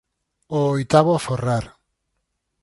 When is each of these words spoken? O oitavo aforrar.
O 0.57 0.59
oitavo 0.75 1.11
aforrar. 1.15 1.65